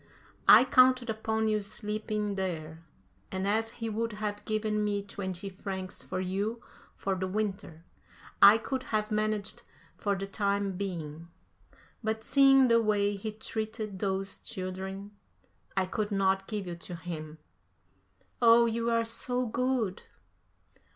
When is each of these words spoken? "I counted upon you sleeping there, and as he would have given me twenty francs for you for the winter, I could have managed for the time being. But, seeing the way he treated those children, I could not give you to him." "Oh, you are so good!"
"I 0.47 0.63
counted 0.65 1.11
upon 1.11 1.47
you 1.47 1.61
sleeping 1.61 2.33
there, 2.33 2.83
and 3.31 3.47
as 3.47 3.69
he 3.77 3.87
would 3.87 4.13
have 4.13 4.43
given 4.45 4.83
me 4.83 5.03
twenty 5.03 5.47
francs 5.47 6.01
for 6.03 6.19
you 6.19 6.63
for 6.95 7.13
the 7.13 7.27
winter, 7.27 7.85
I 8.41 8.57
could 8.57 8.81
have 8.89 9.11
managed 9.11 9.61
for 9.99 10.15
the 10.15 10.25
time 10.25 10.71
being. 10.71 11.27
But, 12.03 12.23
seeing 12.23 12.67
the 12.67 12.81
way 12.81 13.15
he 13.15 13.31
treated 13.31 13.99
those 13.99 14.39
children, 14.39 15.11
I 15.77 15.85
could 15.85 16.09
not 16.11 16.47
give 16.47 16.65
you 16.65 16.75
to 16.77 16.95
him." 16.95 17.37
"Oh, 18.41 18.65
you 18.65 18.89
are 18.89 19.05
so 19.05 19.45
good!" 19.45 20.01